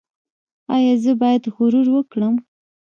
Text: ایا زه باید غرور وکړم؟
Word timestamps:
ایا 0.75 0.93
زه 1.03 1.11
باید 1.21 1.43
غرور 1.55 1.87
وکړم؟ 1.91 2.35